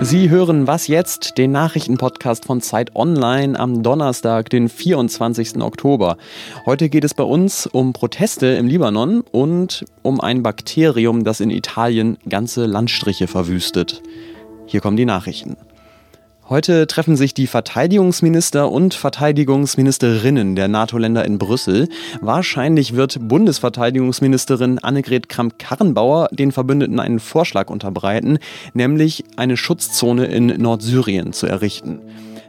Sie 0.00 0.30
hören 0.30 0.68
Was 0.68 0.86
jetzt, 0.86 1.38
den 1.38 1.50
Nachrichtenpodcast 1.50 2.44
von 2.44 2.60
Zeit 2.60 2.94
Online 2.94 3.58
am 3.58 3.82
Donnerstag, 3.82 4.48
den 4.48 4.68
24. 4.68 5.60
Oktober. 5.60 6.18
Heute 6.66 6.88
geht 6.88 7.02
es 7.02 7.14
bei 7.14 7.24
uns 7.24 7.66
um 7.66 7.92
Proteste 7.92 8.46
im 8.46 8.68
Libanon 8.68 9.22
und 9.32 9.84
um 10.02 10.20
ein 10.20 10.44
Bakterium, 10.44 11.24
das 11.24 11.40
in 11.40 11.50
Italien 11.50 12.16
ganze 12.28 12.66
Landstriche 12.66 13.26
verwüstet. 13.26 14.00
Hier 14.66 14.80
kommen 14.80 14.96
die 14.96 15.04
Nachrichten. 15.04 15.56
Heute 16.48 16.86
treffen 16.86 17.14
sich 17.14 17.34
die 17.34 17.46
Verteidigungsminister 17.46 18.72
und 18.72 18.94
Verteidigungsministerinnen 18.94 20.56
der 20.56 20.66
NATO-Länder 20.66 21.22
in 21.26 21.36
Brüssel. 21.36 21.90
Wahrscheinlich 22.22 22.96
wird 22.96 23.18
Bundesverteidigungsministerin 23.20 24.78
Annegret 24.78 25.28
Kramp-Karrenbauer 25.28 26.28
den 26.32 26.50
Verbündeten 26.50 27.00
einen 27.00 27.20
Vorschlag 27.20 27.68
unterbreiten, 27.68 28.38
nämlich 28.72 29.24
eine 29.36 29.58
Schutzzone 29.58 30.24
in 30.24 30.46
Nordsyrien 30.46 31.34
zu 31.34 31.46
errichten. 31.46 32.00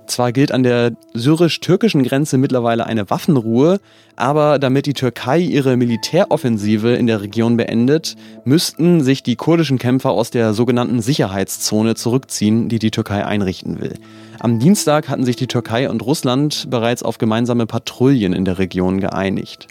Zwar 0.09 0.31
gilt 0.31 0.51
an 0.51 0.63
der 0.63 0.93
syrisch-türkischen 1.13 2.01
Grenze 2.01 2.39
mittlerweile 2.39 2.87
eine 2.87 3.11
Waffenruhe, 3.11 3.79
aber 4.15 4.57
damit 4.57 4.87
die 4.87 4.95
Türkei 4.95 5.37
ihre 5.37 5.77
Militäroffensive 5.77 6.95
in 6.95 7.05
der 7.05 7.21
Region 7.21 7.57
beendet, 7.57 8.15
müssten 8.43 9.03
sich 9.03 9.21
die 9.21 9.35
kurdischen 9.35 9.77
Kämpfer 9.77 10.09
aus 10.09 10.31
der 10.31 10.55
sogenannten 10.55 11.03
Sicherheitszone 11.03 11.93
zurückziehen, 11.93 12.69
die 12.69 12.79
die 12.79 12.89
Türkei 12.89 13.23
einrichten 13.23 13.81
will. 13.81 13.99
Am 14.39 14.57
Dienstag 14.57 15.09
hatten 15.09 15.25
sich 15.25 15.35
die 15.35 15.45
Türkei 15.45 15.87
und 15.87 16.03
Russland 16.03 16.71
bereits 16.71 17.03
auf 17.03 17.19
gemeinsame 17.19 17.67
Patrouillen 17.67 18.33
in 18.33 18.45
der 18.45 18.57
Region 18.57 18.99
geeinigt. 18.99 19.67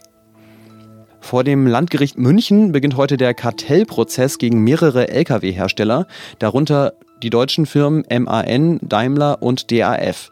Vor 1.20 1.42
dem 1.42 1.66
Landgericht 1.66 2.16
München 2.16 2.70
beginnt 2.70 2.96
heute 2.96 3.16
der 3.16 3.34
Kartellprozess 3.34 4.38
gegen 4.38 4.62
mehrere 4.62 5.08
Lkw-Hersteller, 5.08 6.06
darunter 6.38 6.92
die 7.22 7.30
deutschen 7.30 7.66
Firmen 7.66 8.04
MAN, 8.10 8.78
Daimler 8.82 9.42
und 9.42 9.70
DAF. 9.70 10.30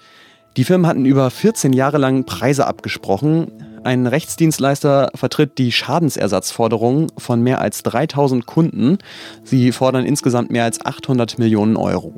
Die 0.57 0.65
Firmen 0.65 0.87
hatten 0.87 1.05
über 1.05 1.31
14 1.31 1.73
Jahre 1.73 1.99
lang 1.99 2.25
Preise 2.25 2.67
abgesprochen. 2.67 3.53
Ein 3.85 4.07
Rechtsdienstleister 4.07 5.11
vertritt 5.15 5.59
die 5.59 5.71
Schadensersatzforderungen 5.71 7.09
von 7.19 7.43
mehr 7.43 7.61
als 7.61 7.83
3000 7.83 8.47
Kunden. 8.47 8.99
Sie 9.45 9.71
fordern 9.71 10.05
insgesamt 10.05 10.51
mehr 10.51 10.65
als 10.65 10.85
800 10.85 11.39
Millionen 11.39 11.77
Euro. 11.77 12.15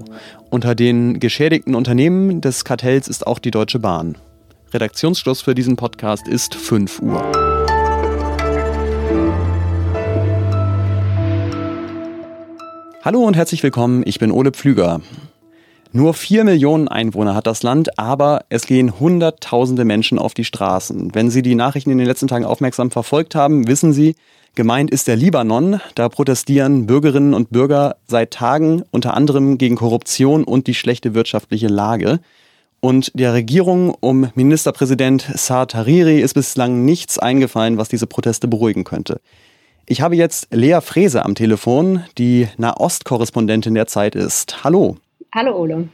Unter 0.51 0.75
den 0.75 1.21
geschädigten 1.21 1.75
Unternehmen 1.75 2.41
des 2.41 2.65
Kartells 2.65 3.09
ist 3.09 3.27
auch 3.27 3.39
die 3.39 3.51
Deutsche 3.51 3.81
Bahn. 3.81 4.17
Redaktionsschluss 4.73 5.43
für 5.43 5.55
diesen 5.55 5.77
Podcast 5.77 6.29
ist 6.29 6.55
5 6.55 7.01
Uhr. 7.01 7.48
Hallo 13.09 13.21
und 13.21 13.37
herzlich 13.37 13.63
willkommen, 13.63 14.03
ich 14.05 14.19
bin 14.19 14.31
Ole 14.31 14.51
Pflüger. 14.51 15.01
Nur 15.93 16.13
vier 16.13 16.45
Millionen 16.45 16.89
Einwohner 16.89 17.35
hat 17.35 17.47
das 17.47 17.63
Land, 17.63 17.99
aber 17.99 18.45
es 18.51 18.67
gehen 18.67 19.01
Hunderttausende 19.01 19.87
Menschen 19.87 20.19
auf 20.19 20.35
die 20.35 20.45
Straßen. 20.45 21.15
Wenn 21.15 21.31
Sie 21.31 21.41
die 21.41 21.55
Nachrichten 21.55 21.91
in 21.91 21.97
den 21.97 22.07
letzten 22.07 22.29
Tagen 22.29 22.45
aufmerksam 22.45 22.91
verfolgt 22.91 23.35
haben, 23.35 23.67
wissen 23.67 23.95
Sie, 23.95 24.15
gemeint 24.57 24.91
ist 24.91 25.09
der 25.09 25.17
Libanon. 25.17 25.81
Da 25.95 26.11
protestieren 26.11 26.85
Bürgerinnen 26.85 27.33
und 27.33 27.49
Bürger 27.49 27.97
seit 28.07 28.33
Tagen 28.33 28.83
unter 28.91 29.15
anderem 29.15 29.57
gegen 29.57 29.77
Korruption 29.77 30.45
und 30.45 30.67
die 30.67 30.75
schlechte 30.75 31.15
wirtschaftliche 31.15 31.69
Lage. 31.69 32.21
Und 32.81 33.11
der 33.15 33.33
Regierung 33.33 33.97
um 34.01 34.31
Ministerpräsident 34.35 35.27
Saad 35.35 35.75
Hariri 35.75 36.21
ist 36.21 36.35
bislang 36.35 36.85
nichts 36.85 37.19
eingefallen, 37.19 37.79
was 37.79 37.89
diese 37.89 38.07
Proteste 38.07 38.49
beruhigen 38.49 38.85
könnte. 38.85 39.19
Ich 39.91 40.03
habe 40.03 40.17
jetzt 40.17 40.49
Lea 40.51 40.81
Frese 40.83 41.25
am 41.25 41.35
Telefon, 41.35 42.05
die 42.19 42.47
Nahost-Korrespondentin 42.59 43.73
der 43.73 43.87
Zeit 43.87 44.15
ist. 44.15 44.63
Hallo. 44.63 44.99
Hallo 45.35 45.57
Ole. 45.57 45.89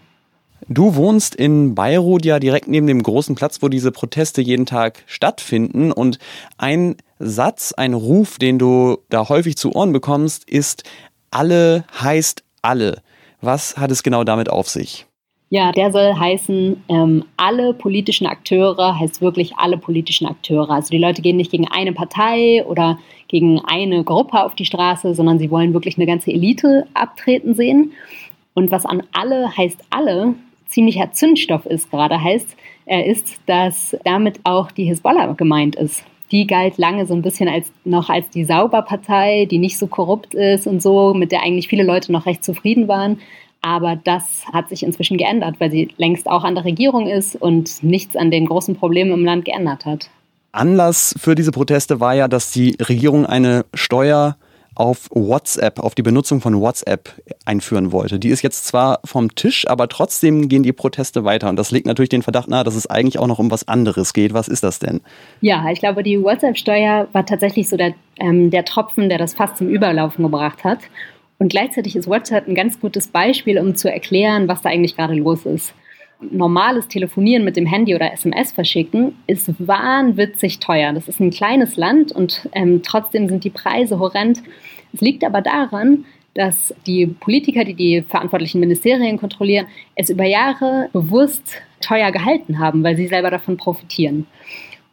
Du 0.69 0.97
wohnst 0.97 1.37
in 1.37 1.77
Beirut 1.77 2.25
ja 2.25 2.41
direkt 2.41 2.67
neben 2.67 2.89
dem 2.89 3.05
großen 3.05 3.37
Platz, 3.37 3.63
wo 3.63 3.69
diese 3.69 3.93
Proteste 3.93 4.43
jeden 4.43 4.67
Tag 4.67 5.05
stattfinden. 5.07 5.93
Und 5.93 6.19
ein 6.59 6.97
Satz, 7.21 7.73
ein 7.73 7.95
Ruf, 7.95 8.39
den 8.39 8.59
du 8.59 8.99
da 9.11 9.29
häufig 9.29 9.57
zu 9.57 9.73
Ohren 9.73 9.93
bekommst, 9.93 10.51
ist, 10.51 10.83
alle 11.31 11.85
heißt 12.03 12.43
alle. 12.63 13.01
Was 13.43 13.77
hat 13.77 13.93
es 13.93 14.03
genau 14.03 14.25
damit 14.25 14.51
auf 14.51 14.69
sich? 14.69 15.07
Ja, 15.55 15.71
der 15.71 15.93
soll 15.93 16.15
heißen, 16.19 16.83
ähm, 16.89 17.25
alle 17.37 17.75
politischen 17.75 18.27
Akteure 18.27 18.99
heißt 18.99 19.23
wirklich 19.23 19.57
alle 19.57 19.79
politischen 19.79 20.27
Akteure. 20.27 20.71
Also 20.71 20.89
die 20.91 20.99
Leute 20.99 21.23
gehen 21.23 21.37
nicht 21.37 21.53
gegen 21.53 21.69
eine 21.69 21.93
Partei 21.93 22.65
oder 22.67 22.99
gegen 23.29 23.61
eine 23.61 24.03
Gruppe 24.03 24.43
auf 24.43 24.57
die 24.57 24.65
Straße, 24.65 25.15
sondern 25.15 25.39
sie 25.39 25.53
wollen 25.53 25.73
wirklich 25.73 25.97
eine 25.97 26.07
ganze 26.07 26.33
Elite 26.33 26.89
abtreten 26.95 27.55
sehen. 27.55 27.93
Und 28.55 28.73
was 28.73 28.85
an 28.85 29.05
alle 29.13 29.57
heißt 29.57 29.81
alle 29.91 30.35
ziemlicher 30.67 31.13
Zündstoff 31.13 31.67
ist 31.67 31.89
gerade 31.89 32.21
heißt, 32.21 32.57
äh, 32.87 33.09
ist, 33.09 33.41
dass 33.47 33.97
damit 34.03 34.41
auch 34.43 34.73
die 34.73 34.87
Hisbollah 34.87 35.35
gemeint 35.35 35.77
ist. 35.77 36.05
Die 36.35 36.49
galt 36.49 36.79
lange 36.79 37.07
so 37.07 37.15
ein 37.15 37.23
bisschen 37.23 37.49
als 37.49 37.71
noch 37.85 38.11
als 38.11 38.29
die 38.29 38.45
Sauberpartei, 38.45 39.47
die 39.49 39.59
nicht 39.59 39.79
so 39.79 39.87
korrupt 39.87 40.35
ist 40.35 40.67
und 40.67 40.83
so, 40.83 41.15
mit 41.15 41.31
der 41.31 41.43
eigentlich 41.43 41.69
viele 41.69 41.85
Leute 41.85 42.11
noch 42.11 42.27
recht 42.27 42.43
zufrieden 42.43 42.89
waren. 42.89 43.21
Aber 43.63 43.95
das 44.03 44.45
hat 44.53 44.69
sich 44.69 44.83
inzwischen 44.83 45.17
geändert, 45.17 45.55
weil 45.61 45.71
sie 45.71 45.91
längst 45.97 46.29
auch 46.29 46.43
an 46.43 46.57
der 46.57 46.65
Regierung 46.65 47.07
ist 47.07 47.37
und 47.37 47.85
nichts 47.85 48.17
an 48.17 48.33
den 48.33 48.47
großen 48.47 48.75
Problemen 48.75 49.13
im 49.13 49.25
Land 49.25 49.45
geändert 49.45 49.87
hat. 49.87 50.11
Anlass 50.51 51.15
für 51.19 51.37
diese 51.37 51.53
Proteste 51.53 52.01
war 52.01 52.15
ja, 52.15 52.27
dass 52.27 52.51
die 52.51 52.77
Regierung 52.81 53.27
eine 53.27 53.65
Steuer 53.73 54.37
auf 54.75 55.09
WhatsApp, 55.11 55.79
auf 55.79 55.95
die 55.95 56.03
Benutzung 56.03 56.41
von 56.41 56.61
WhatsApp 56.61 57.11
einführen 57.45 57.93
wollte. 57.93 58.19
Die 58.19 58.31
ist 58.31 58.43
jetzt 58.43 58.67
zwar 58.67 59.01
vom 59.05 59.35
Tisch, 59.35 59.69
aber 59.69 59.89
trotzdem 59.89 60.49
gehen 60.49 60.63
die 60.63 60.73
Proteste 60.73 61.25
weiter. 61.25 61.49
Und 61.49 61.57
das 61.57 61.71
legt 61.71 61.87
natürlich 61.87 62.09
den 62.09 62.23
Verdacht 62.23 62.49
nahe, 62.49 62.65
dass 62.65 62.75
es 62.75 62.89
eigentlich 62.89 63.19
auch 63.19 63.27
noch 63.27 63.39
um 63.39 63.51
was 63.51 63.69
anderes 63.69 64.13
geht. 64.13 64.35
Was 64.35 64.49
ist 64.49 64.65
das 64.65 64.79
denn? 64.79 65.01
Ja, 65.41 65.71
ich 65.71 65.79
glaube, 65.79 66.03
die 66.03 66.23
WhatsApp-Steuer 66.23 67.09
war 67.13 67.27
tatsächlich 67.27 67.69
so 67.69 67.77
der, 67.77 67.95
ähm, 68.19 68.51
der 68.51 68.65
Tropfen, 68.65 69.09
der 69.09 69.19
das 69.19 69.35
fast 69.35 69.59
zum 69.59 69.69
Überlaufen 69.69 70.25
gebracht 70.25 70.65
hat. 70.65 70.81
Und 71.39 71.49
gleichzeitig 71.49 71.97
ist 71.97 72.09
WhatsApp 72.09 72.49
ein 72.49 72.55
ganz 72.55 72.81
gutes 72.81 73.09
Beispiel, 73.09 73.59
um 73.59 73.77
zu 73.77 73.91
erklären, 73.91 74.49
was 74.49 74.63
da 74.63 74.71
eigentlich 74.71 74.97
gerade 74.97 75.15
los 75.15 75.47
ist. 75.47 75.75
Normales 76.31 76.89
Telefonieren 76.89 77.45
mit 77.45 77.57
dem 77.57 77.67
Handy 77.67 77.95
oder 77.95 78.13
SMS 78.13 78.53
verschicken 78.53 79.15
ist 79.27 79.53
wahnwitzig 79.59 80.59
teuer. 80.61 80.93
Das 80.93 81.09
ist 81.09 81.21
ein 81.21 81.31
kleines 81.31 81.77
Land 81.77 82.13
und 82.13 82.49
ähm, 82.53 82.83
trotzdem 82.83 83.29
sind 83.29 83.45
die 83.45 83.51
Preise 83.51 83.99
horrend. 83.99 84.43
Es 84.93 85.01
liegt 85.01 85.25
aber 85.25 85.41
daran, 85.41 86.05
dass 86.35 86.75
die 86.87 87.07
Politiker, 87.07 87.65
die 87.65 87.75
die 87.75 88.03
verantwortlichen 88.03 88.61
Ministerien 88.61 89.19
kontrollieren, 89.19 89.67
es 89.95 90.11
über 90.11 90.25
Jahre 90.25 90.89
bewusst 90.93 91.63
teuer 91.81 92.11
gehalten 92.11 92.59
haben, 92.59 92.83
weil 92.83 92.97
sie 92.97 93.07
selber 93.07 93.31
davon 93.31 93.57
profitieren. 93.57 94.27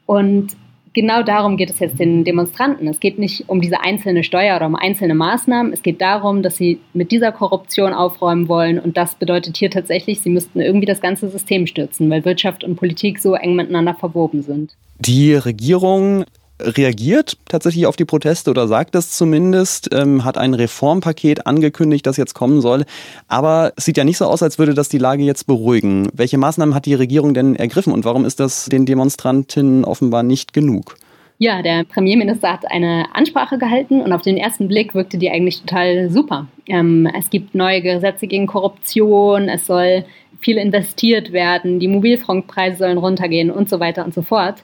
Und 0.06 0.56
genau 0.94 1.24
darum 1.24 1.58
geht 1.58 1.70
es 1.70 1.80
jetzt 1.80 2.00
den 2.00 2.24
Demonstranten. 2.24 2.88
Es 2.88 3.00
geht 3.00 3.20
nicht 3.20 3.48
um 3.48 3.62
diese 3.62 3.82
einzelne 3.82 4.24
Steuer 4.24 4.56
oder 4.56 4.68
um 4.68 4.76
einzelne 4.76 5.16
Maßnahmen. 5.16 5.74
Es 5.74 5.84
geht 5.84 6.02
darum, 6.02 6.44
dass 6.44 6.58
sie 6.58 6.80
mit 6.94 7.12
dieser 7.12 7.32
Korruption 7.32 7.94
aufräumen 7.94 8.48
wollen. 8.48 8.80
Und 8.80 8.98
das 8.98 9.16
bedeutet 9.16 9.58
hier 9.58 9.70
tatsächlich, 9.70 10.22
sie 10.22 10.30
müssten 10.30 10.60
irgendwie 10.60 10.86
das 10.86 11.02
ganze 11.02 11.30
System 11.30 11.68
stürzen, 11.68 12.10
weil 12.10 12.26
Wirtschaft 12.26 12.64
und 12.64 12.76
Politik 12.76 13.20
so 13.20 13.34
eng 13.36 13.56
miteinander 13.56 13.94
verwoben 13.94 14.42
sind. 14.42 14.76
Die 15.00 15.34
Regierung 15.34 16.26
reagiert 16.64 17.38
tatsächlich 17.48 17.86
auf 17.86 17.96
die 17.96 18.06
Proteste 18.06 18.50
oder 18.50 18.68
sagt 18.68 18.96
es 18.96 19.12
zumindest, 19.12 19.94
ähm, 19.94 20.24
hat 20.24 20.38
ein 20.38 20.54
Reformpaket 20.54 21.48
angekündigt, 21.48 22.06
das 22.06 22.18
jetzt 22.18 22.34
kommen 22.34 22.62
soll. 22.62 22.86
Aber 23.28 23.74
es 23.76 23.86
sieht 23.86 23.98
ja 23.98 24.04
nicht 24.04 24.18
so 24.18 24.26
aus, 24.26 24.44
als 24.44 24.60
würde 24.60 24.74
das 24.74 24.90
die 24.90 24.98
Lage 24.98 25.24
jetzt 25.24 25.48
beruhigen. 25.48 26.10
Welche 26.14 26.38
Maßnahmen 26.38 26.76
hat 26.76 26.86
die 26.86 26.94
Regierung 26.94 27.34
denn 27.34 27.56
ergriffen 27.56 27.94
und 27.94 28.06
warum 28.06 28.26
ist 28.26 28.40
das 28.40 28.66
den 28.66 28.86
Demonstrantinnen 28.86 29.86
offenbar 29.86 30.24
nicht 30.24 30.54
genug? 30.54 30.96
Ja, 31.38 31.64
der 31.64 31.86
Premierminister 31.86 32.54
hat 32.54 32.70
eine 32.70 33.08
Ansprache 33.16 33.58
gehalten 33.58 34.02
und 34.02 34.14
auf 34.14 34.22
den 34.22 34.38
ersten 34.38 34.68
Blick 34.68 34.94
wirkte 34.94 35.18
die 35.18 35.32
eigentlich 35.32 35.62
total 35.62 36.12
super. 36.12 36.48
Ähm, 36.68 37.10
es 37.18 37.32
gibt 37.32 37.56
neue 37.56 37.82
Gesetze 37.82 38.28
gegen 38.28 38.46
Korruption, 38.46 39.50
es 39.50 39.66
soll 39.66 40.06
viel 40.40 40.58
investiert 40.58 41.32
werden, 41.32 41.80
die 41.80 41.88
Mobilfunkpreise 41.88 42.78
sollen 42.78 42.98
runtergehen 42.98 43.50
und 43.50 43.70
so 43.70 43.80
weiter 43.80 44.06
und 44.06 44.14
so 44.14 44.22
fort. 44.22 44.64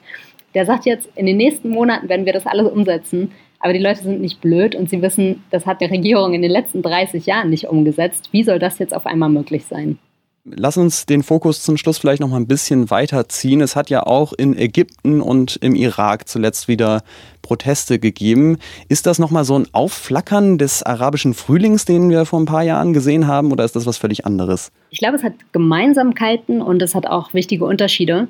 Der 0.54 0.66
sagt 0.66 0.86
jetzt, 0.86 1.08
in 1.14 1.26
den 1.26 1.36
nächsten 1.36 1.68
Monaten 1.68 2.08
werden 2.08 2.26
wir 2.26 2.32
das 2.32 2.46
alles 2.46 2.70
umsetzen. 2.70 3.32
Aber 3.60 3.72
die 3.72 3.80
Leute 3.80 4.02
sind 4.02 4.20
nicht 4.20 4.40
blöd 4.40 4.74
und 4.74 4.88
sie 4.88 5.02
wissen, 5.02 5.42
das 5.50 5.66
hat 5.66 5.80
die 5.80 5.86
Regierung 5.86 6.32
in 6.32 6.42
den 6.42 6.50
letzten 6.50 6.82
30 6.82 7.26
Jahren 7.26 7.50
nicht 7.50 7.66
umgesetzt. 7.66 8.28
Wie 8.32 8.44
soll 8.44 8.58
das 8.58 8.78
jetzt 8.78 8.94
auf 8.94 9.04
einmal 9.04 9.28
möglich 9.28 9.64
sein? 9.66 9.98
Lass 10.44 10.76
uns 10.76 11.04
den 11.04 11.22
Fokus 11.22 11.62
zum 11.62 11.76
Schluss 11.76 11.98
vielleicht 11.98 12.20
noch 12.20 12.28
mal 12.28 12.36
ein 12.36 12.46
bisschen 12.46 12.90
weiterziehen. 12.90 13.60
Es 13.60 13.76
hat 13.76 13.90
ja 13.90 14.04
auch 14.04 14.32
in 14.32 14.56
Ägypten 14.56 15.20
und 15.20 15.56
im 15.56 15.74
Irak 15.74 16.28
zuletzt 16.28 16.68
wieder 16.68 17.02
Proteste 17.42 17.98
gegeben. 17.98 18.58
Ist 18.88 19.06
das 19.06 19.18
noch 19.18 19.30
mal 19.30 19.44
so 19.44 19.58
ein 19.58 19.66
Aufflackern 19.72 20.56
des 20.56 20.82
arabischen 20.82 21.34
Frühlings, 21.34 21.84
den 21.84 22.08
wir 22.08 22.24
vor 22.24 22.40
ein 22.40 22.46
paar 22.46 22.62
Jahren 22.62 22.92
gesehen 22.92 23.26
haben, 23.26 23.52
oder 23.52 23.64
ist 23.64 23.76
das 23.76 23.84
was 23.84 23.98
völlig 23.98 24.24
anderes? 24.24 24.70
Ich 24.90 25.00
glaube, 25.00 25.16
es 25.16 25.22
hat 25.22 25.34
Gemeinsamkeiten 25.52 26.62
und 26.62 26.80
es 26.80 26.94
hat 26.94 27.06
auch 27.06 27.34
wichtige 27.34 27.64
Unterschiede. 27.64 28.28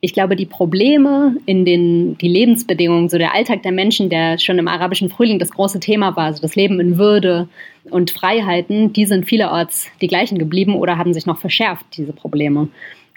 Ich 0.00 0.12
glaube, 0.12 0.36
die 0.36 0.46
Probleme 0.46 1.36
in 1.44 1.64
den 1.64 2.16
die 2.18 2.28
Lebensbedingungen, 2.28 3.08
so 3.08 3.18
der 3.18 3.34
Alltag 3.34 3.62
der 3.62 3.72
Menschen, 3.72 4.08
der 4.08 4.38
schon 4.38 4.58
im 4.58 4.68
arabischen 4.68 5.10
Frühling 5.10 5.40
das 5.40 5.50
große 5.50 5.80
Thema 5.80 6.14
war, 6.14 6.26
also 6.26 6.40
das 6.40 6.54
Leben 6.54 6.78
in 6.78 6.98
Würde 6.98 7.48
und 7.90 8.12
Freiheiten, 8.12 8.92
die 8.92 9.06
sind 9.06 9.26
vielerorts 9.26 9.90
die 10.00 10.06
gleichen 10.06 10.38
geblieben 10.38 10.76
oder 10.76 10.98
haben 10.98 11.14
sich 11.14 11.26
noch 11.26 11.38
verschärft, 11.38 11.84
diese 11.96 12.12
Probleme. 12.12 12.68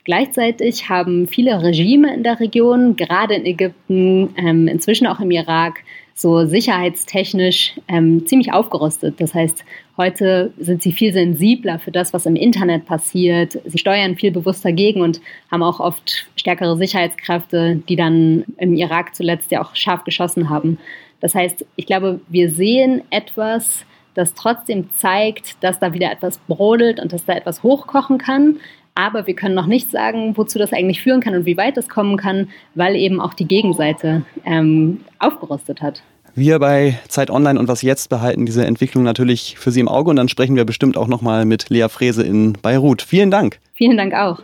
Gleichzeitig 0.04 0.90
haben 0.90 1.28
viele 1.28 1.62
Regime 1.62 2.12
in 2.14 2.24
der 2.24 2.40
Region, 2.40 2.96
gerade 2.96 3.36
in 3.36 3.46
Ägypten, 3.46 4.34
ähm, 4.36 4.68
inzwischen 4.68 5.06
auch 5.06 5.20
im 5.20 5.30
Irak, 5.30 5.84
so 6.16 6.46
sicherheitstechnisch 6.46 7.74
ähm, 7.88 8.26
ziemlich 8.26 8.54
aufgerüstet. 8.54 9.20
Das 9.20 9.34
heißt, 9.34 9.64
heute 10.02 10.52
sind 10.58 10.82
sie 10.82 10.92
viel 10.92 11.14
sensibler 11.14 11.78
für 11.78 11.92
das, 11.92 12.12
was 12.14 12.26
im 12.26 12.36
Internet 12.36 12.86
passiert. 12.86 13.60
Sie 13.66 13.78
steuern 13.78 14.16
viel 14.16 14.32
bewusster 14.32 14.72
gegen 14.72 15.02
und 15.02 15.22
haben 15.52 15.62
auch 15.62 15.80
oft 15.80 16.28
stärkere 16.36 16.76
Sicherheitskräfte, 16.76 17.82
die 17.88 17.96
dann 17.96 18.44
im 18.58 18.76
Irak 18.76 19.14
zuletzt 19.16 19.52
ja 19.52 19.62
auch 19.62 19.76
scharf 19.76 20.04
geschossen 20.04 20.50
haben. 20.50 20.80
Das 21.20 21.36
heißt, 21.36 21.66
ich 21.76 21.86
glaube, 21.86 22.20
wir 22.30 22.50
sehen 22.50 23.04
etwas, 23.12 23.86
das 24.16 24.34
trotzdem 24.34 24.90
zeigt, 24.98 25.64
dass 25.64 25.80
da 25.80 25.94
wieder 25.94 26.12
etwas 26.12 26.40
brodelt 26.40 27.00
und 27.00 27.14
dass 27.14 27.26
da 27.26 27.34
etwas 27.34 27.62
hochkochen 27.62 28.18
kann. 28.18 28.58
Aber 28.96 29.28
wir 29.28 29.36
können 29.36 29.56
noch 29.56 29.68
nicht 29.68 29.92
sagen, 29.92 30.36
wozu 30.36 30.60
das 30.60 30.74
eigentlich 30.74 31.02
führen 31.02 31.22
kann 31.22 31.36
und 31.36 31.46
wie 31.46 31.58
weit 31.58 31.78
es 31.78 31.88
kommen 31.88 32.18
kann, 32.18 32.50
weil 32.76 32.96
eben 32.96 33.22
auch 33.22 33.34
die 33.34 33.48
Gegenseite 33.48 34.24
ähm, 34.46 35.02
aufgerüstet 35.20 35.82
hat. 35.82 36.02
Wir 36.34 36.60
bei 36.60 36.98
Zeit 37.10 37.30
Online 37.30 37.60
und 37.60 37.68
was 37.68 37.82
jetzt 37.82 38.08
behalten 38.08 38.46
diese 38.46 38.66
Entwicklung 38.66 39.04
natürlich 39.04 39.58
für 39.58 39.70
Sie 39.70 39.82
im 39.82 39.90
Auge 39.90 40.12
und 40.12 40.16
dann 40.16 40.30
sprechen 40.30 40.56
wir 40.56 40.64
bestimmt 40.64 40.96
auch 40.96 41.08
nochmal 41.08 41.44
mit 41.44 41.70
Lea 41.70 41.88
Frese 41.90 42.24
in 42.24 42.54
Beirut. 42.54 43.02
Vielen 43.02 43.32
Dank. 43.32 43.60
Vielen 43.74 43.98
Dank 43.98 44.14
auch. 44.14 44.40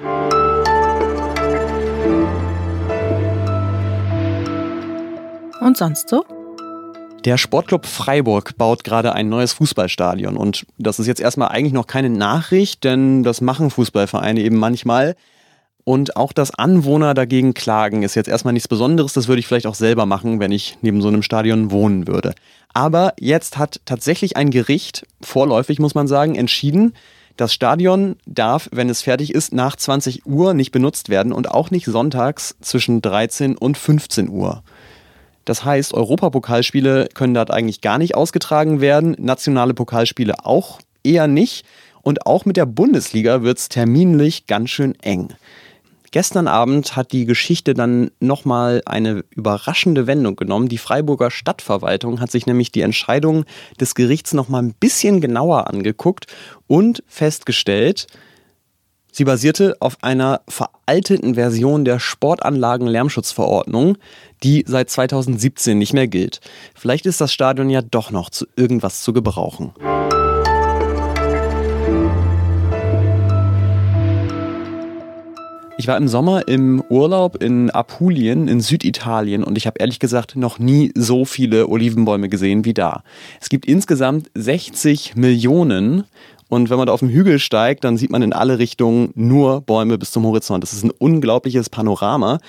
Und 5.61 5.77
sonst 5.77 6.09
so? 6.09 6.25
Der 7.23 7.37
Sportclub 7.37 7.85
Freiburg 7.85 8.57
baut 8.57 8.83
gerade 8.83 9.13
ein 9.13 9.29
neues 9.29 9.53
Fußballstadion 9.53 10.35
und 10.35 10.65
das 10.77 10.99
ist 10.99 11.07
jetzt 11.07 11.21
erstmal 11.21 11.49
eigentlich 11.49 11.73
noch 11.73 11.87
keine 11.87 12.09
Nachricht, 12.09 12.83
denn 12.83 13.23
das 13.23 13.39
machen 13.39 13.69
Fußballvereine 13.69 14.41
eben 14.41 14.57
manchmal. 14.57 15.15
Und 15.87 16.17
auch 16.17 16.33
das 16.33 16.51
Anwohner 16.51 17.13
dagegen 17.13 17.53
klagen 17.53 18.03
ist 18.03 18.15
jetzt 18.15 18.27
erstmal 18.27 18.51
nichts 18.51 18.67
Besonderes. 18.67 19.13
Das 19.13 19.29
würde 19.29 19.39
ich 19.39 19.47
vielleicht 19.47 19.67
auch 19.67 19.73
selber 19.73 20.05
machen, 20.05 20.41
wenn 20.41 20.51
ich 20.51 20.77
neben 20.81 21.01
so 21.01 21.07
einem 21.07 21.23
Stadion 21.23 21.71
wohnen 21.71 22.07
würde. 22.09 22.35
Aber 22.73 23.13
jetzt 23.17 23.57
hat 23.57 23.79
tatsächlich 23.85 24.35
ein 24.35 24.51
Gericht, 24.51 25.07
vorläufig 25.21 25.79
muss 25.79 25.95
man 25.95 26.09
sagen, 26.09 26.35
entschieden, 26.35 26.93
das 27.37 27.53
Stadion 27.53 28.17
darf, 28.25 28.67
wenn 28.73 28.89
es 28.89 29.01
fertig 29.01 29.33
ist, 29.33 29.53
nach 29.53 29.77
20 29.77 30.25
Uhr 30.25 30.53
nicht 30.53 30.71
benutzt 30.71 31.07
werden 31.07 31.31
und 31.31 31.49
auch 31.49 31.71
nicht 31.71 31.85
sonntags 31.85 32.57
zwischen 32.59 33.01
13 33.01 33.57
und 33.57 33.77
15 33.77 34.27
Uhr. 34.27 34.63
Das 35.45 35.63
heißt, 35.63 35.93
Europapokalspiele 35.93 37.07
können 37.13 37.33
dort 37.33 37.49
eigentlich 37.49 37.79
gar 37.79 37.97
nicht 37.97 38.13
ausgetragen 38.13 38.81
werden, 38.81 39.15
nationale 39.19 39.73
Pokalspiele 39.73 40.33
auch 40.43 40.79
eher 41.05 41.27
nicht. 41.27 41.65
Und 42.01 42.25
auch 42.25 42.43
mit 42.43 42.57
der 42.57 42.65
Bundesliga 42.65 43.41
wird 43.41 43.57
es 43.57 43.69
terminlich 43.69 44.47
ganz 44.47 44.69
schön 44.69 44.93
eng. 45.01 45.29
Gestern 46.12 46.48
Abend 46.48 46.95
hat 46.95 47.12
die 47.12 47.25
Geschichte 47.25 47.74
dann 47.74 48.12
nochmal 48.19 48.81
eine 48.86 49.25
überraschende 49.30 50.07
Wendung 50.07 50.36
genommen. 50.36 50.69
Die 50.69 50.77
Freiburger 50.77 51.31
Stadtverwaltung 51.31 52.21
hat 52.21 52.31
sich 52.31 52.45
nämlich 52.45 52.71
die 52.71 52.81
Entscheidung 52.81 53.45
des 53.80 53.94
Gerichts 53.94 54.33
nochmal 54.33 54.63
ein 54.63 54.74
bisschen 54.74 55.19
genauer 55.19 55.68
angeguckt 55.68 56.27
und 56.68 57.04
festgestellt, 57.07 58.07
Sie 59.18 59.25
basierte 59.25 59.75
auf 59.80 59.98
einer 60.04 60.42
veralteten 60.48 61.33
Version 61.33 61.86
der 61.86 62.00
Sportanlagen-Lärmschutzverordnung, 62.00 63.98
die 64.44 64.63
seit 64.68 64.92
2017 64.92 65.75
nicht 65.75 65.94
mehr 65.94 66.07
gilt. 66.07 66.39
Vielleicht 66.75 67.07
ist 67.07 67.19
das 67.19 67.33
Stadion 67.33 67.71
ja 67.71 67.81
doch 67.81 68.12
noch 68.12 68.30
zu 68.30 68.45
irgendwas 68.56 69.01
zu 69.01 69.13
gebrauchen. 69.13 69.74
Ich 75.79 75.88
war 75.88 75.95
im 75.95 76.07
Sommer 76.07 76.47
im 76.47 76.83
Urlaub 76.89 77.41
in 77.41 77.69
Apulien 77.69 78.47
in 78.47 78.62
Süditalien 78.62 79.44
und 79.44 79.59
ich 79.59 79.68
habe 79.68 79.77
ehrlich 79.79 80.00
gesagt 80.00 80.35
noch 80.35 80.57
nie 80.57 80.91
so 80.95 81.24
viele 81.24 81.68
Olivenbäume 81.69 82.29
gesehen 82.29 82.65
wie 82.65 82.74
da. 82.74 83.03
Es 83.39 83.50
gibt 83.50 83.68
insgesamt 83.68 84.31
60 84.33 85.15
Millionen 85.15 86.06
und 86.50 86.71
wenn 86.71 86.77
man 86.77 86.88
da 86.88 86.94
auf 86.94 87.01
dem 87.01 87.09
Hügel 87.09 87.38
steigt, 87.38 87.83
dann 87.83 87.95
sieht 87.95 88.09
man 88.09 88.24
in 88.24 88.33
alle 88.33 88.57
Richtungen 88.57 89.12
nur 89.13 89.62
Bäume 89.62 90.00
bis 90.00 90.12
zum 90.12 90.25
Horizont. 90.25 90.63
Das 90.63 90.74
ist 90.74 90.83
ein 90.83 90.91
unglaubliches 90.91 91.69
Panorama. 91.69 92.39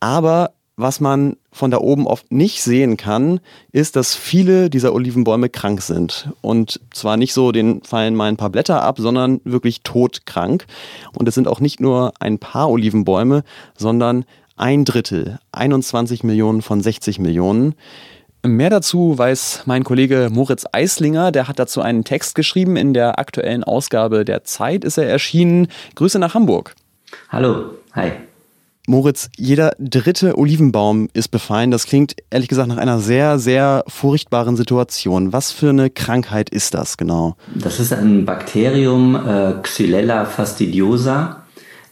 Aber 0.00 0.52
was 0.76 1.00
man 1.00 1.36
von 1.52 1.70
da 1.70 1.78
oben 1.78 2.06
oft 2.06 2.32
nicht 2.32 2.62
sehen 2.62 2.96
kann, 2.96 3.40
ist, 3.72 3.96
dass 3.96 4.14
viele 4.14 4.70
dieser 4.70 4.94
Olivenbäume 4.94 5.48
krank 5.48 5.82
sind. 5.82 6.30
Und 6.40 6.80
zwar 6.92 7.16
nicht 7.16 7.34
so, 7.34 7.52
denen 7.52 7.82
fallen 7.82 8.14
mal 8.14 8.28
ein 8.28 8.38
paar 8.38 8.50
Blätter 8.50 8.82
ab, 8.82 8.98
sondern 8.98 9.40
wirklich 9.44 9.82
todkrank. 9.82 10.66
Und 11.12 11.28
es 11.28 11.34
sind 11.34 11.46
auch 11.46 11.60
nicht 11.60 11.80
nur 11.80 12.14
ein 12.20 12.38
paar 12.38 12.70
Olivenbäume, 12.70 13.44
sondern 13.76 14.24
ein 14.56 14.84
Drittel, 14.84 15.38
21 15.52 16.24
Millionen 16.24 16.62
von 16.62 16.80
60 16.80 17.18
Millionen. 17.18 17.74
Mehr 18.44 18.70
dazu 18.70 19.16
weiß 19.16 19.62
mein 19.66 19.84
Kollege 19.84 20.28
Moritz 20.32 20.66
Eislinger, 20.72 21.30
der 21.30 21.46
hat 21.48 21.58
dazu 21.58 21.80
einen 21.80 22.02
Text 22.02 22.34
geschrieben. 22.34 22.76
In 22.76 22.92
der 22.92 23.18
aktuellen 23.18 23.62
Ausgabe 23.62 24.24
der 24.24 24.42
Zeit 24.44 24.84
ist 24.84 24.98
er 24.98 25.08
erschienen. 25.08 25.68
Grüße 25.94 26.18
nach 26.18 26.34
Hamburg. 26.34 26.74
Hallo, 27.28 27.74
hi. 27.92 28.12
Moritz, 28.88 29.28
jeder 29.36 29.72
dritte 29.78 30.36
Olivenbaum 30.36 31.08
ist 31.12 31.28
befallen. 31.28 31.70
Das 31.70 31.86
klingt 31.86 32.16
ehrlich 32.30 32.48
gesagt 32.48 32.68
nach 32.68 32.78
einer 32.78 32.98
sehr, 32.98 33.38
sehr 33.38 33.84
furchtbaren 33.86 34.56
Situation. 34.56 35.32
Was 35.32 35.52
für 35.52 35.70
eine 35.70 35.88
Krankheit 35.88 36.50
ist 36.50 36.74
das 36.74 36.96
genau? 36.96 37.36
Das 37.54 37.78
ist 37.78 37.92
ein 37.92 38.24
Bakterium 38.24 39.14
äh, 39.14 39.54
Xylella 39.62 40.24
fastidiosa 40.24 41.42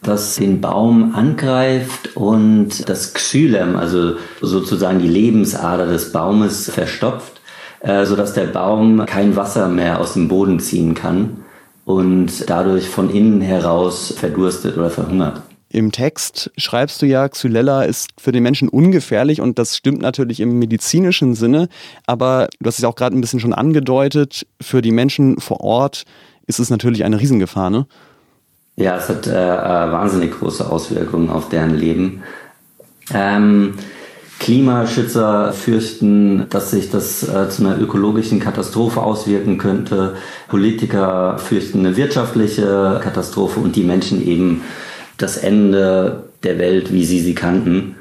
das 0.03 0.35
den 0.35 0.61
Baum 0.61 1.13
angreift 1.13 2.15
und 2.15 2.89
das 2.89 3.13
Xylem, 3.13 3.75
also 3.75 4.15
sozusagen 4.41 4.99
die 4.99 5.07
Lebensader 5.07 5.85
des 5.85 6.11
Baumes, 6.11 6.71
verstopft, 6.71 7.41
äh, 7.81 8.05
sodass 8.05 8.33
der 8.33 8.47
Baum 8.47 9.05
kein 9.05 9.35
Wasser 9.35 9.67
mehr 9.67 9.99
aus 9.99 10.13
dem 10.13 10.27
Boden 10.27 10.59
ziehen 10.59 10.95
kann 10.95 11.43
und 11.85 12.49
dadurch 12.49 12.89
von 12.89 13.09
innen 13.11 13.41
heraus 13.41 14.13
verdurstet 14.17 14.77
oder 14.77 14.89
verhungert. 14.89 15.41
Im 15.73 15.93
Text 15.93 16.51
schreibst 16.57 17.01
du 17.01 17.05
ja, 17.05 17.29
Xylella 17.29 17.83
ist 17.83 18.09
für 18.17 18.33
den 18.33 18.43
Menschen 18.43 18.67
ungefährlich 18.67 19.39
und 19.39 19.57
das 19.57 19.77
stimmt 19.77 20.01
natürlich 20.01 20.41
im 20.41 20.59
medizinischen 20.59 21.33
Sinne, 21.33 21.69
aber 22.05 22.49
du 22.59 22.67
hast 22.67 22.79
es 22.79 22.83
auch 22.83 22.95
gerade 22.95 23.15
ein 23.15 23.21
bisschen 23.21 23.39
schon 23.39 23.53
angedeutet, 23.53 24.45
für 24.59 24.81
die 24.81 24.91
Menschen 24.91 25.39
vor 25.39 25.61
Ort 25.61 26.03
ist 26.45 26.59
es 26.59 26.69
natürlich 26.69 27.05
eine 27.05 27.21
Riesengefahr, 27.21 27.69
ne? 27.69 27.87
Ja, 28.75 28.97
es 28.97 29.07
hat 29.07 29.27
äh, 29.27 29.31
äh, 29.31 29.91
wahnsinnig 29.91 30.31
große 30.31 30.69
Auswirkungen 30.69 31.29
auf 31.29 31.47
deren 31.47 31.75
Leben. 31.75 32.23
Ähm, 33.13 33.75
Klimaschützer 34.39 35.53
fürchten, 35.53 36.47
dass 36.49 36.71
sich 36.71 36.89
das 36.89 37.23
äh, 37.23 37.47
zu 37.47 37.63
einer 37.63 37.79
ökologischen 37.79 38.41
Katastrophe 38.41 39.01
auswirken 39.01 39.57
könnte. 39.57 40.15
Politiker 40.49 41.37
fürchten 41.37 41.79
eine 41.79 41.95
wirtschaftliche 41.95 42.99
Katastrophe 43.01 43.59
und 43.59 43.75
die 43.75 43.83
Menschen 43.83 44.25
eben 44.25 44.63
das 45.21 45.37
Ende 45.37 46.23
der 46.43 46.57
Welt, 46.59 46.91
wie 46.91 47.05
sie 47.05 47.19
sie 47.19 47.35
kannten. 47.35 47.95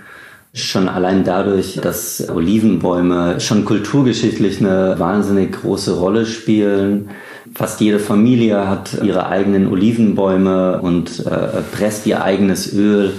Schon 0.53 0.89
allein 0.89 1.23
dadurch, 1.25 1.79
dass 1.81 2.29
Olivenbäume 2.29 3.41
schon 3.41 3.65
kulturgeschichtlich 3.65 4.61
eine 4.61 4.97
wahnsinnig 4.99 5.53
große 5.53 5.97
Rolle 5.97 6.27
spielen 6.27 7.11
Fast 7.55 7.81
jede 7.81 7.99
Familie 7.99 8.69
hat 8.69 9.03
ihre 9.03 9.27
eigenen 9.27 9.73
Olivenbäume 9.73 10.81
und 10.81 11.27
äh, 11.27 11.63
presst 11.73 12.07
ihr 12.07 12.23
eigenes 12.23 12.73
Öl. 12.75 13.13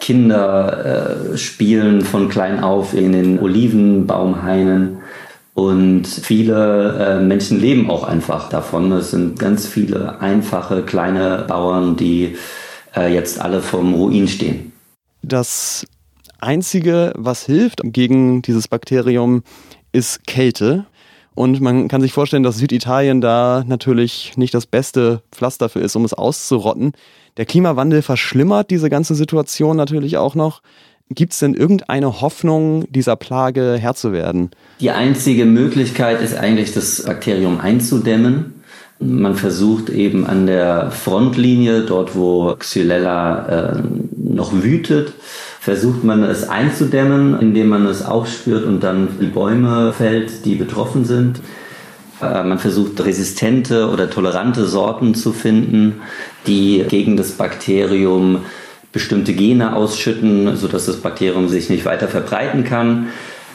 Kinder 0.00 1.32
äh, 1.32 1.36
spielen 1.36 2.00
von 2.00 2.28
klein 2.28 2.62
auf 2.62 2.94
in 2.94 3.12
den 3.12 3.38
Olivenbaumhainen. 3.38 4.98
Und 5.54 6.06
viele 6.06 7.20
äh, 7.20 7.22
Menschen 7.22 7.60
leben 7.60 7.90
auch 7.90 8.04
einfach 8.04 8.48
davon. 8.48 8.90
Es 8.92 9.10
sind 9.10 9.38
ganz 9.38 9.66
viele 9.66 10.20
einfache 10.20 10.82
kleine 10.82 11.44
Bauern, 11.46 11.96
die 11.96 12.36
äh, 12.96 13.12
jetzt 13.12 13.40
alle 13.40 13.62
vom 13.62 13.94
Ruin 13.94 14.28
stehen. 14.28 14.72
Das 15.22 15.86
Einzige, 16.40 17.12
was 17.16 17.44
hilft 17.44 17.80
gegen 17.84 18.42
dieses 18.42 18.68
Bakterium, 18.68 19.42
ist 19.92 20.26
Kälte. 20.26 20.86
Und 21.34 21.60
man 21.60 21.88
kann 21.88 22.00
sich 22.00 22.12
vorstellen, 22.12 22.42
dass 22.42 22.58
Süditalien 22.58 23.20
da 23.20 23.64
natürlich 23.66 24.36
nicht 24.36 24.54
das 24.54 24.66
beste 24.66 25.22
Pflaster 25.32 25.68
für 25.68 25.80
ist, 25.80 25.96
um 25.96 26.04
es 26.04 26.14
auszurotten. 26.14 26.92
Der 27.36 27.46
Klimawandel 27.46 28.02
verschlimmert 28.02 28.70
diese 28.70 28.90
ganze 28.90 29.14
Situation 29.14 29.76
natürlich 29.76 30.16
auch 30.16 30.34
noch. 30.34 30.62
Gibt 31.12 31.32
es 31.32 31.40
denn 31.40 31.54
irgendeine 31.54 32.20
Hoffnung, 32.20 32.84
dieser 32.90 33.16
Plage 33.16 33.76
Herr 33.80 33.94
zu 33.94 34.12
werden? 34.12 34.50
Die 34.78 34.90
einzige 34.90 35.44
Möglichkeit 35.44 36.20
ist 36.20 36.36
eigentlich, 36.36 36.72
das 36.72 37.04
Bakterium 37.04 37.60
einzudämmen. 37.60 38.59
Man 39.00 39.34
versucht 39.34 39.88
eben 39.88 40.26
an 40.26 40.46
der 40.46 40.90
Frontlinie, 40.90 41.82
dort 41.82 42.14
wo 42.14 42.54
Xylella 42.58 43.78
äh, 43.78 43.82
noch 44.16 44.52
wütet 44.52 45.14
versucht 45.60 46.04
man 46.04 46.24
es 46.24 46.48
einzudämmen, 46.48 47.38
indem 47.38 47.68
man 47.68 47.84
es 47.84 48.02
aufspürt 48.02 48.64
und 48.64 48.82
dann 48.82 49.08
die 49.20 49.26
Bäume 49.26 49.92
fällt, 49.92 50.46
die 50.46 50.54
betroffen 50.54 51.04
sind. 51.04 51.40
Äh, 52.22 52.44
man 52.44 52.58
versucht 52.58 53.04
resistente 53.04 53.90
oder 53.90 54.08
tolerante 54.08 54.64
Sorten 54.66 55.14
zu 55.14 55.32
finden, 55.32 56.00
die 56.46 56.84
gegen 56.88 57.18
das 57.18 57.32
Bakterium 57.32 58.38
bestimmte 58.90 59.34
Gene 59.34 59.76
ausschütten, 59.76 60.56
sodass 60.56 60.86
das 60.86 60.96
Bakterium 60.96 61.48
sich 61.48 61.68
nicht 61.68 61.84
weiter 61.84 62.08
verbreiten 62.08 62.64
kann. 62.64 63.08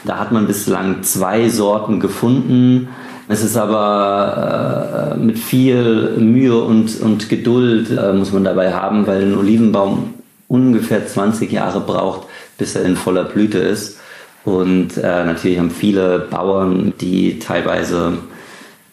Da 0.06 0.20
hat 0.20 0.32
man 0.32 0.46
bislang 0.46 1.02
zwei 1.02 1.50
Sorten 1.50 2.00
gefunden. 2.00 2.90
Es 3.28 3.44
ist 3.44 3.58
aber 3.58 5.16
äh, 5.16 5.18
mit 5.18 5.40
viel 5.40 6.18
Mühe 6.18 6.58
und, 6.58 7.02
und 7.02 7.28
Geduld 7.28 7.90
äh, 7.90 8.14
muss 8.14 8.32
man 8.32 8.44
dabei 8.44 8.74
haben, 8.74 9.08
weil 9.08 9.24
ein 9.24 9.38
Olivenbaum 9.38 10.14
ungefähr 10.48 11.08
20 11.08 11.52
Jahre 11.52 11.80
braucht, 11.80 12.28
bis 12.58 12.76
er 12.76 12.86
in 12.86 12.96
voller 12.96 13.24
Blüte 13.24 13.58
ist. 13.58 13.98
Und 14.44 14.98
äh, 14.98 15.26
natürlich 15.26 15.58
haben 15.58 15.72
viele 15.72 16.20
Bauern, 16.20 16.94
die 17.02 17.40
teilweise 17.40 18.20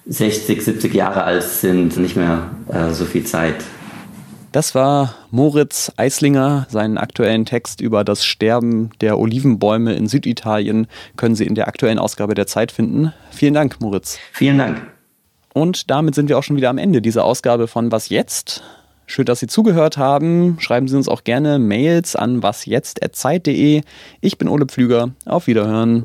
60, 0.06 0.64
70 0.64 0.94
Jahre 0.94 1.24
alt 1.24 1.42
sind, 1.42 1.98
nicht 1.98 2.16
mehr 2.16 2.50
äh, 2.68 2.92
so 2.92 3.04
viel 3.04 3.24
Zeit. 3.24 3.56
Das 4.52 4.74
war 4.74 5.14
Moritz 5.30 5.90
Eislinger. 5.96 6.66
Seinen 6.68 6.98
aktuellen 6.98 7.46
Text 7.46 7.80
über 7.80 8.04
das 8.04 8.26
Sterben 8.26 8.90
der 9.00 9.18
Olivenbäume 9.18 9.94
in 9.94 10.08
Süditalien 10.08 10.88
können 11.16 11.34
Sie 11.34 11.46
in 11.46 11.54
der 11.54 11.68
aktuellen 11.68 11.98
Ausgabe 11.98 12.34
der 12.34 12.46
Zeit 12.46 12.70
finden. 12.70 13.14
Vielen 13.30 13.54
Dank, 13.54 13.80
Moritz. 13.80 14.18
Vielen 14.32 14.58
Dank. 14.58 14.82
Und 15.54 15.90
damit 15.90 16.14
sind 16.14 16.28
wir 16.28 16.36
auch 16.36 16.42
schon 16.42 16.56
wieder 16.56 16.68
am 16.68 16.76
Ende 16.76 17.00
dieser 17.00 17.24
Ausgabe 17.24 17.66
von 17.66 17.90
Was 17.92 18.10
jetzt? 18.10 18.62
Schön, 19.06 19.24
dass 19.24 19.40
Sie 19.40 19.46
zugehört 19.46 19.96
haben. 19.96 20.58
Schreiben 20.60 20.86
Sie 20.86 20.96
uns 20.96 21.08
auch 21.08 21.24
gerne 21.24 21.58
Mails 21.58 22.14
an 22.14 22.42
wasjetzt.zeit.de. 22.42 23.80
Ich 24.20 24.38
bin 24.38 24.48
Ole 24.48 24.66
Pflüger. 24.66 25.12
Auf 25.24 25.46
Wiederhören. 25.46 26.04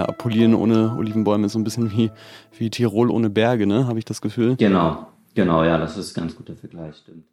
Ja, 0.00 0.06
Apullien 0.06 0.54
ohne 0.54 0.96
Olivenbäume 0.96 1.44
ist 1.44 1.52
so 1.52 1.58
ein 1.58 1.64
bisschen 1.64 1.90
wie, 1.90 2.10
wie 2.56 2.70
Tirol 2.70 3.10
ohne 3.10 3.28
Berge, 3.28 3.66
ne? 3.66 3.86
Habe 3.86 3.98
ich 3.98 4.06
das 4.06 4.22
Gefühl. 4.22 4.56
Genau, 4.56 5.08
genau, 5.34 5.62
ja, 5.62 5.76
das 5.76 5.98
ist 5.98 6.16
ein 6.16 6.22
ganz 6.22 6.36
guter 6.36 6.56
Vergleich, 6.56 6.96
stimmt. 6.96 7.24